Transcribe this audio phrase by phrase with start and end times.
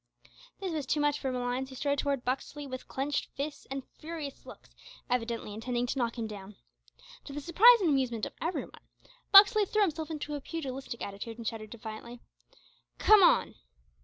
[0.59, 4.47] This was too much for Malines, who strode towards Buxley with clenched fists and furious
[4.47, 4.71] looks,
[5.11, 6.55] evidently intending to knock him down.
[7.25, 8.81] To the surprise and amusement of every one,
[9.31, 12.19] Buxley threw himself into a pugilistic attitude, and shouted defiantly,
[12.97, 13.53] "Come on!"